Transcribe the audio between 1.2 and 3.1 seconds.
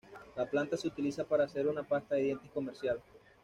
para hacer una pasta de dientes comercial.